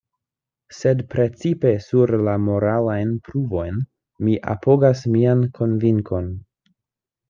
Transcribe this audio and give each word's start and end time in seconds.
Sed 0.77 1.03
precipe 1.11 1.73
sur 1.89 2.15
la 2.29 2.35
moralajn 2.47 3.13
pruvojn 3.29 3.81
mi 4.27 4.37
apogas 4.59 5.09
mian 5.17 5.49
konvinkon. 5.63 6.39